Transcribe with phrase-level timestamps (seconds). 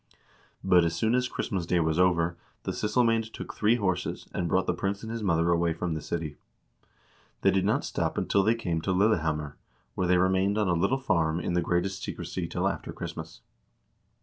[0.63, 4.47] But as soon as Christmas day was over, the syssel mcBnd took three horses, and
[4.49, 6.37] brought the prince and his mother away from the city.
[7.41, 9.57] They did not stop until they came to Lille hammer,
[9.93, 13.41] where they remained on a little farm in the greatest secrecy till after Christmas.